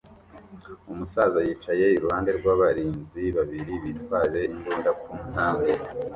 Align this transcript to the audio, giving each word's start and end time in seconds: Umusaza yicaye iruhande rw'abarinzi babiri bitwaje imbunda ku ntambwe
Umusaza 0.91 1.39
yicaye 1.47 1.85
iruhande 1.97 2.31
rw'abarinzi 2.37 3.23
babiri 3.37 3.73
bitwaje 3.83 4.41
imbunda 4.53 4.89
ku 5.01 5.09
ntambwe 5.31 5.71